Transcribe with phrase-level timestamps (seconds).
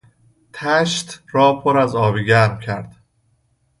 [0.53, 2.95] تشت را پر از آب گرم کرد.